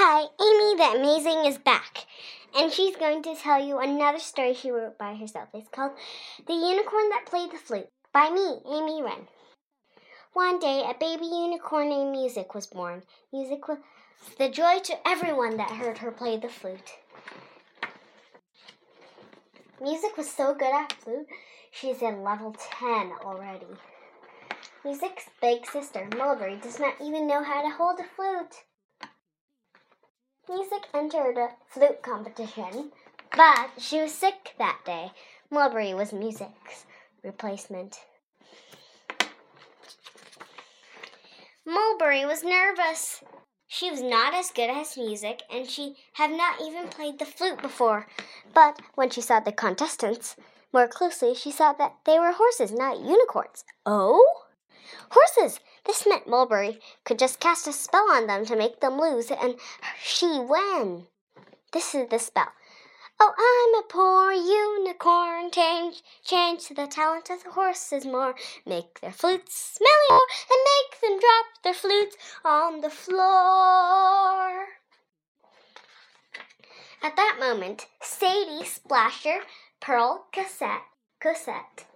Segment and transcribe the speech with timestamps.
[0.00, 2.06] Hi, Amy the Amazing is back,
[2.56, 5.48] and she's going to tell you another story she wrote by herself.
[5.52, 5.90] It's called
[6.46, 9.26] The Unicorn That Played the Flute by me, Amy Wren.
[10.34, 13.02] One day, a baby unicorn named Music was born.
[13.32, 13.78] Music was
[14.38, 16.92] the joy to everyone that heard her play the flute.
[19.82, 21.26] Music was so good at flute,
[21.72, 23.66] she's in level 10 already.
[24.84, 28.62] Music's big sister, Mulberry, does not even know how to hold a flute.
[30.48, 32.90] Music entered a flute competition,
[33.36, 35.10] but she was sick that day.
[35.50, 36.86] Mulberry was Music's
[37.22, 37.98] replacement.
[41.66, 43.22] Mulberry was nervous.
[43.66, 47.60] She was not as good as music, and she had not even played the flute
[47.60, 48.06] before.
[48.54, 50.34] But when she saw the contestants
[50.72, 53.64] more closely, she saw that they were horses, not unicorns.
[53.84, 54.27] Oh?
[55.10, 55.60] Horses!
[55.84, 59.56] This meant Mulberry could just cast a spell on them to make them lose, and
[60.02, 61.06] she win.
[61.72, 62.52] This is the spell.
[63.20, 68.34] Oh, I'm a poor unicorn, change, change the talent of the horses more.
[68.64, 74.66] Make their flutes smelly more, and make them drop their flutes on the floor.
[77.02, 79.40] At that moment, Sadie, Splasher,
[79.80, 80.82] Pearl, Cassette,
[81.20, 81.86] Cosette,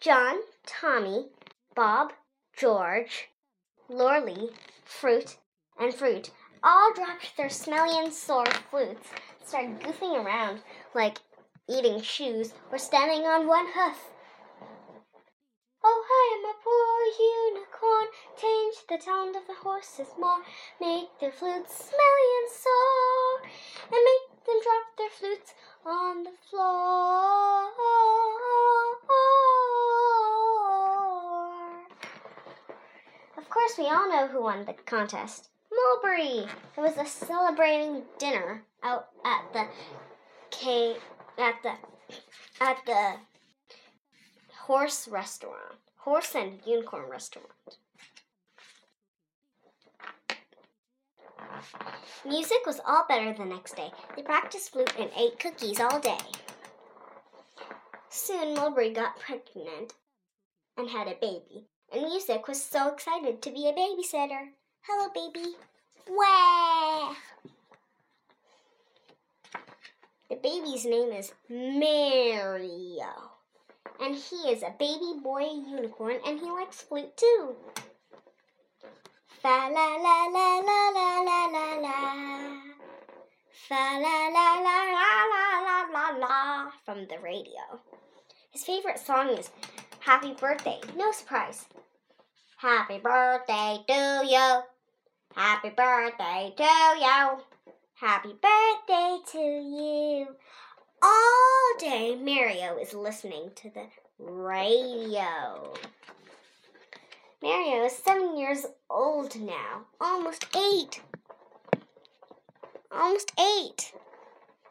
[0.00, 1.28] John, Tommy,
[1.74, 2.12] Bob,
[2.56, 3.28] George,
[3.86, 4.48] Lorley,
[4.82, 5.36] Fruit,
[5.78, 6.30] and Fruit
[6.64, 9.08] all dropped their smelly and sore flutes,
[9.44, 10.62] started goofing around
[10.94, 11.18] like
[11.68, 14.10] eating shoes or standing on one hoof.
[15.84, 16.98] Oh, I am a poor
[17.52, 18.08] unicorn,
[18.40, 20.40] change the sound of the horses more,
[20.80, 23.42] make their flutes smelly and sore,
[23.92, 25.52] and make them drop their flutes
[25.84, 27.36] on the floor.
[33.38, 35.48] Of course, we all know who won the contest.
[35.72, 36.46] Mulberry.
[36.76, 39.66] It was a celebrating dinner out at the
[40.50, 40.96] K
[41.38, 41.72] at the
[42.60, 43.14] at the
[44.54, 47.48] horse restaurant, horse and unicorn restaurant.
[52.24, 53.90] Music was all better the next day.
[54.14, 56.18] They practiced flute and ate cookies all day.
[58.10, 59.94] Soon Mulberry got pregnant
[60.76, 64.48] and had a baby, and Music was so excited to be a babysitter.
[64.82, 65.54] Hello, baby.
[66.08, 67.14] Wah!
[70.28, 73.12] The baby's name is Mario.
[74.00, 77.54] And he is a baby boy unicorn and he likes flute too.
[79.40, 82.66] Fa la la la la la la la la.
[83.68, 87.80] Fa la la la la la la la la from the radio.
[88.50, 89.50] His favorite song is
[90.06, 90.78] Happy Birthday.
[90.96, 91.64] No surprise.
[92.58, 94.60] Happy birthday to you.
[95.34, 97.38] Happy birthday to you.
[97.94, 100.28] Happy birthday to you.
[101.02, 103.88] All day, Mario is listening to the
[104.20, 105.74] radio.
[107.42, 111.02] Mario is seven years old now, almost eight.
[112.92, 113.92] Almost eight.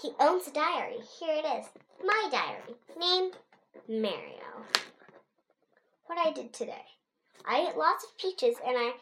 [0.00, 1.00] He owns a diary.
[1.20, 1.66] Here it is
[2.02, 2.76] my diary.
[2.98, 3.32] Name
[3.86, 4.38] Mario.
[6.08, 6.86] What I did today.
[7.46, 8.92] I ate lots of peaches and I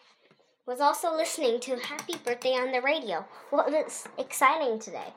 [0.67, 3.25] was also listening to Happy Birthday on the radio.
[3.51, 5.15] What was exciting today?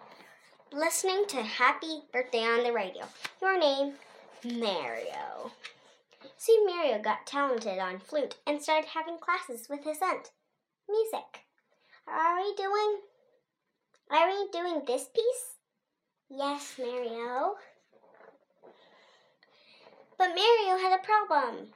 [0.71, 3.05] Listening to Happy Birthday on the radio.
[3.41, 3.93] Your name,
[4.45, 5.49] Mario.
[6.37, 10.29] See, Mario got talented on flute and started having classes with his aunt.
[10.87, 11.41] Music.
[12.07, 12.99] Are we doing?
[14.11, 15.55] Are we doing this piece?
[16.29, 17.55] Yes, Mario.
[20.19, 21.69] But Mario had a problem.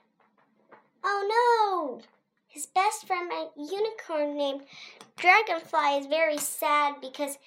[1.04, 2.02] Oh no!
[2.48, 4.62] His best friend, a unicorn named
[5.18, 7.38] Dragonfly, is very sad because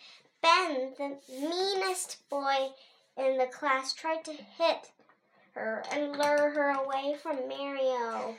[0.42, 2.70] Ben, the meanest boy
[3.16, 4.90] in the class, tried to hit
[5.52, 8.34] her and lure her away from Mario.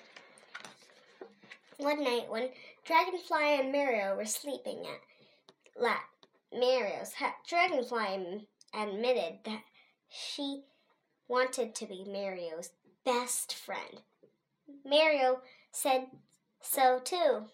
[1.77, 2.49] One night, when
[2.85, 5.97] Dragonfly and Mario were sleeping at La-
[6.53, 9.63] Mario's hut, Dragonfly admitted that
[10.09, 10.63] she
[11.27, 12.71] wanted to be Mario's
[13.03, 14.01] best friend.
[14.85, 15.41] Mario
[15.71, 16.07] said
[16.61, 17.45] so too.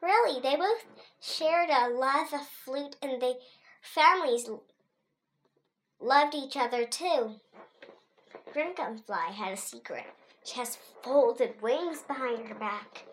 [0.00, 0.84] Really, they both
[1.20, 3.34] shared a love of flute and their
[3.82, 4.48] families
[6.00, 7.40] loved each other too.
[8.52, 10.04] Dragonfly had a secret.
[10.44, 13.04] She has folded wings behind her back.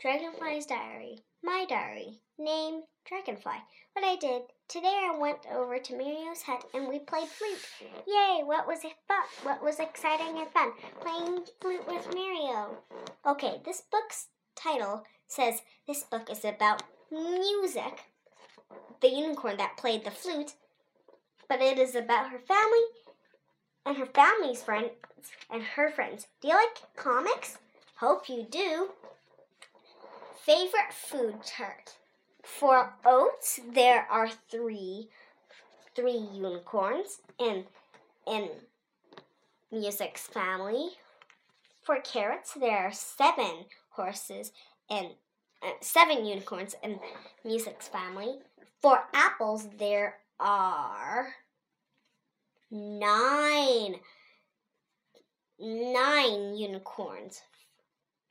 [0.00, 1.20] Dragonfly's diary.
[1.42, 2.20] My diary.
[2.38, 3.62] Name Dragonfly.
[3.92, 4.42] What I did.
[4.72, 7.58] Today I went over to Mario's hut and we played flute.
[8.06, 9.22] Yay, what was it fun?
[9.42, 10.72] What was exciting and fun?
[10.98, 12.78] Playing flute with Mario.
[13.26, 18.04] Okay, this book's title says this book is about music,
[19.02, 20.54] the unicorn that played the flute,
[21.50, 22.86] but it is about her family
[23.84, 24.92] and her family's friends
[25.50, 26.28] and her friends.
[26.40, 27.58] Do you like comics?
[27.96, 28.88] Hope you do.
[30.46, 31.96] Favorite food chart.
[32.42, 35.08] For oats, there are three
[35.94, 37.64] three unicorns in
[38.26, 38.48] in
[39.70, 40.90] music's family.
[41.82, 44.52] For carrots, there are seven horses
[44.88, 45.08] and
[45.62, 46.98] uh, seven unicorns in
[47.44, 48.38] music's family.
[48.80, 51.34] For apples, there are
[52.70, 53.96] nine
[55.60, 57.42] nine unicorns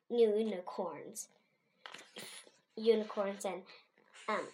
[0.10, 1.30] new unicorns
[2.76, 3.62] unicorns and
[4.28, 4.48] um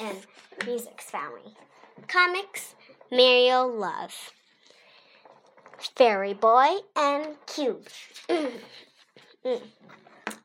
[0.00, 0.26] and
[0.66, 1.54] music's family
[2.08, 2.74] comics
[3.10, 4.32] mario love
[5.96, 7.86] fairy boy and cube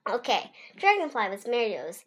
[0.10, 2.04] okay dragonfly was mario's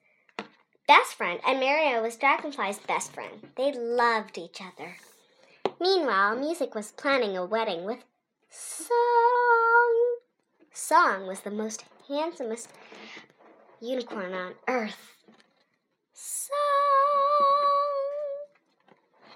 [0.86, 4.96] best friend and mario was dragonfly's best friend they loved each other
[5.82, 8.04] Meanwhile, Music was planning a wedding with
[8.48, 8.88] Song.
[10.72, 12.68] Song was the most handsomest
[13.80, 15.16] unicorn on earth.
[16.14, 16.52] Song.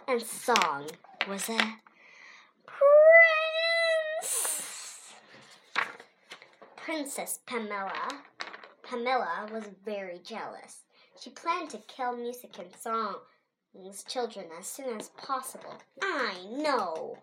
[0.09, 0.87] And Song
[1.29, 1.59] was a
[4.21, 5.13] prince.
[6.77, 8.21] Princess Pamela.
[8.83, 10.85] Pamela was very jealous.
[11.21, 13.17] She planned to kill Music and Song
[14.09, 15.75] children as soon as possible.
[16.03, 17.19] I know.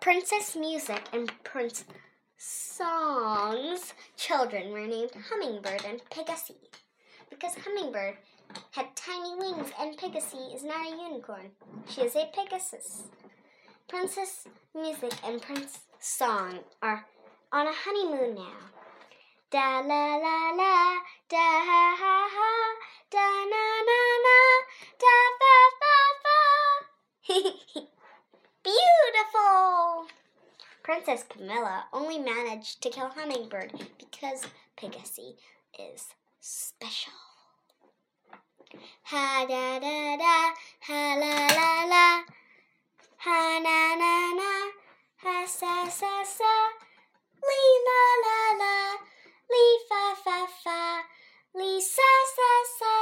[0.00, 1.84] Princess Music and Prince
[2.36, 6.56] Song's children were named Hummingbird and Pegasus
[7.38, 8.16] because Hummingbird
[8.72, 11.50] had tiny wings and Pegasus is not a unicorn.
[11.88, 13.04] She is a Pegasus.
[13.86, 17.06] Princess Music and Prince Song are
[17.52, 18.58] on a honeymoon now.
[19.50, 20.96] Da la la la,
[21.28, 22.74] da ha ha ha,
[23.10, 24.38] da na na na,
[24.98, 25.94] da fa fa
[26.24, 27.80] fa.
[28.64, 30.08] Beautiful!
[30.82, 34.44] Princess Camilla only managed to kill Hummingbird because
[34.76, 35.34] Pegasus
[35.78, 36.08] is
[36.40, 37.27] special.
[39.10, 40.36] Ha da da da,
[40.86, 42.06] ha la la la,
[43.24, 44.52] ha na na na,
[45.22, 46.54] ha sa sa sa,
[47.48, 48.74] lee la la la.
[49.50, 51.02] Lee fa fa fa,
[51.54, 52.94] lee sa sa sa.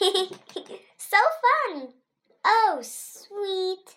[1.10, 1.92] so fun!
[2.44, 3.96] Oh, sweet.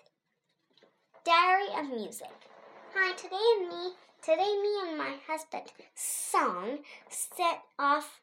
[1.24, 2.34] Diary of Music.
[2.94, 3.92] Hi, today and me,
[4.22, 6.78] today me and my husband, Song,
[7.08, 8.20] set off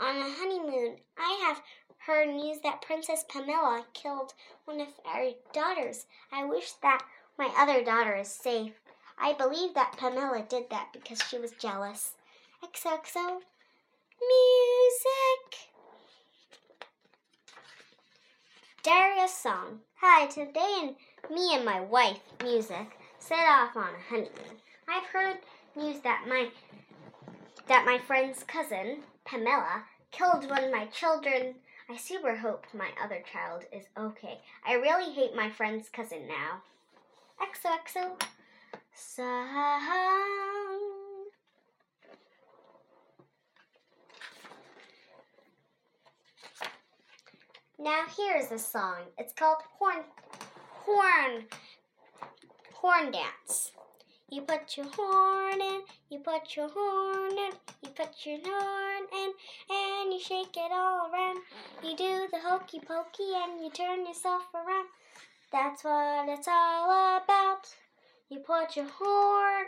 [0.00, 0.96] on a honeymoon.
[1.18, 1.62] I have
[2.10, 4.34] heard news that Princess Pamela killed
[4.64, 6.06] one of our daughters.
[6.32, 7.04] I wish that
[7.38, 8.72] my other daughter is safe.
[9.16, 12.14] I believe that Pamela did that because she was jealous.
[12.64, 13.42] XOXO
[14.26, 15.70] Music.
[18.82, 19.78] Darius song.
[20.00, 20.96] Hi, today and
[21.32, 24.58] me and my wife, Music, set off on a honeymoon.
[24.88, 25.36] I've heard
[25.76, 26.48] news that my
[27.68, 31.54] that my friend's cousin, Pamela, killed one of my children.
[31.90, 34.38] I super hope my other child is okay.
[34.64, 36.62] I really hate my friend's cousin now.
[37.40, 38.22] XOXO.
[38.94, 39.48] Song.
[47.80, 48.98] Now here's a song.
[49.18, 50.04] It's called Horn
[50.84, 51.46] Horn
[52.74, 53.72] Horn Dance.
[54.30, 57.50] You put your horn in, you put your horn in,
[57.82, 59.32] you put your horn in,
[60.12, 61.38] you shake it all around.
[61.82, 64.88] You do the hokey pokey and you turn yourself around.
[65.52, 67.74] That's what it's all about.
[68.28, 69.66] You put your horn,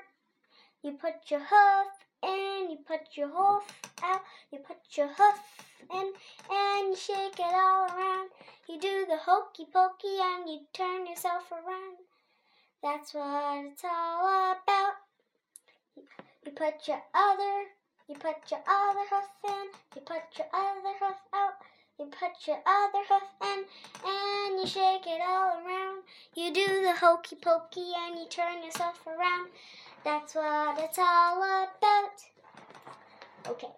[0.82, 3.64] you put your hoof in, you put your hoof
[4.02, 4.20] out,
[4.52, 5.40] you put your hoof
[5.90, 6.12] in,
[6.50, 8.30] and you shake it all around.
[8.68, 11.98] You do the hokey pokey and you turn yourself around.
[12.82, 14.94] That's what it's all about.
[16.44, 17.64] You put your other,
[18.12, 21.54] you put your other hoof in, you put your other hoof out.
[21.98, 23.64] You put your other hoof in
[24.04, 26.02] and you shake it all around.
[26.34, 29.48] You do the hokey pokey and you turn yourself around.
[30.04, 32.18] That's what it's all about.
[33.48, 33.72] Okay.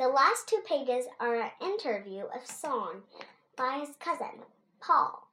[0.00, 3.02] The last two pages are an interview of Song
[3.56, 4.42] by his cousin,
[4.80, 5.28] Paul.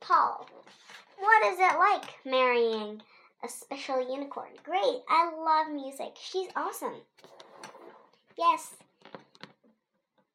[0.00, 0.46] Paul,
[1.18, 3.00] what is it like marrying
[3.44, 4.50] a special unicorn?
[4.62, 6.16] Great, I love music.
[6.20, 7.02] She's awesome.
[8.38, 8.74] Yes.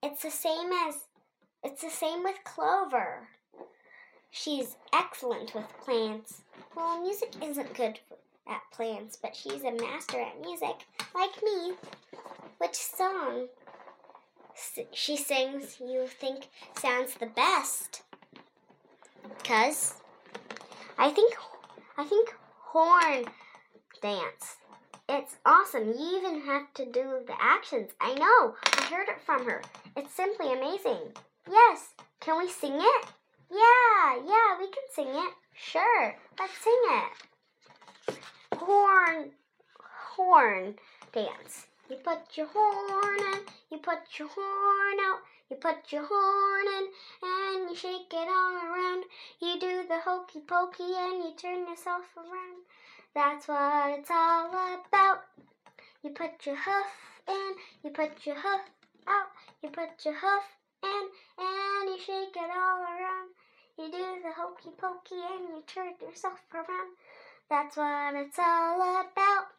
[0.04, 0.96] It's the same as
[1.64, 3.28] it's the same with Clover.
[4.30, 6.42] She's excellent with plants.
[6.76, 8.00] Well, music isn't good
[8.48, 10.86] at plants, but she's a master at music,
[11.16, 11.74] like me.
[12.60, 13.48] Which song?
[14.92, 18.04] she sings you think sounds the best.
[19.44, 19.96] Cuz
[20.98, 21.36] I think
[21.98, 22.36] I think
[22.78, 23.26] horn
[24.04, 24.58] dance.
[25.10, 25.88] It's awesome.
[25.88, 27.90] You even have to do the actions.
[28.00, 28.56] I know.
[28.78, 29.64] I heard it from her.
[29.96, 31.14] It's simply amazing.
[31.50, 31.94] Yes.
[32.20, 33.06] Can we sing it?
[33.50, 35.34] Yeah, yeah, we can sing it.
[35.56, 36.16] Sure.
[36.40, 36.82] Let's sing
[38.10, 38.58] it.
[38.58, 39.32] Horn
[40.16, 40.76] horn
[41.14, 41.66] dance.
[41.90, 43.40] You put your horn in,
[43.72, 45.20] you put your horn out,
[45.50, 46.88] you put your horn in,
[47.24, 49.04] and you shake it all around.
[49.42, 52.64] You do the hokey pokey and you turn yourself around.
[53.14, 55.24] That's what it's all about.
[56.04, 56.92] You put your hoof
[57.28, 58.62] in, you put your hoof
[59.08, 59.32] out,
[59.64, 60.44] you put your hoof
[60.84, 63.30] in, and you shake it all around.
[63.78, 66.96] You do the hokey pokey and you turn yourself around.
[67.50, 69.57] That's what it's all about.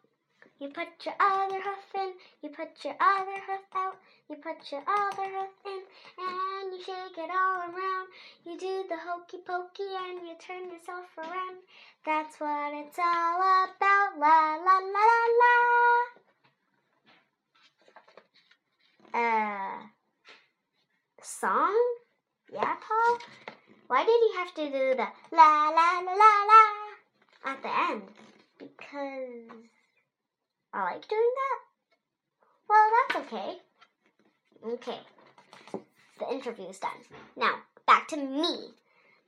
[0.61, 3.97] You put your other hoof in, you put your other hoof out,
[4.29, 5.83] you put your other hoof in,
[6.19, 8.09] and you shake it all around.
[8.45, 11.59] You do the hokey pokey and you turn yourself around.
[12.05, 14.19] That's what it's all about.
[14.19, 15.55] La la la la la.
[19.15, 19.83] Uh,
[21.23, 21.79] song?
[22.53, 23.19] Yeah, Paul?
[23.87, 28.03] Why did you have to do the la la la la la at the end?
[28.59, 29.69] Because
[30.73, 31.59] I like doing that?
[32.69, 33.57] Well, that's okay.
[34.67, 34.99] Okay.
[36.19, 36.91] The interview is done.
[37.37, 37.55] Now,
[37.87, 38.75] back to me.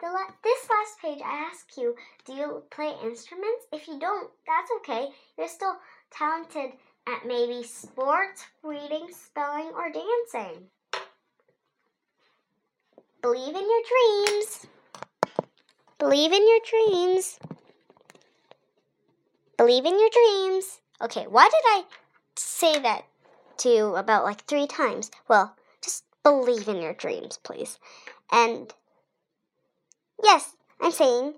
[0.02, 1.94] La- this last page, I ask you,
[2.24, 3.66] do you play instruments?
[3.72, 5.08] If you don't, that's okay.
[5.36, 5.76] You're still
[6.10, 6.72] talented
[7.06, 10.68] at maybe sports, reading, spelling, or dancing.
[13.22, 14.66] Believe in your dreams.
[15.98, 17.38] Believe in your dreams.
[19.58, 20.80] Believe in your dreams.
[21.02, 21.84] Okay, why did I
[22.36, 23.04] say that
[23.58, 25.10] to you about like three times?
[25.28, 27.78] Well, just believe in your dreams, please.
[28.30, 28.72] And
[30.22, 31.34] yes, I'm saying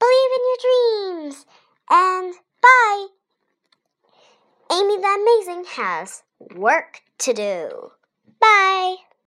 [0.00, 1.46] believe in your dreams.
[1.90, 3.06] And bye.
[4.70, 6.22] Amy the Amazing has
[6.54, 7.92] work to do.
[8.40, 8.96] Bye.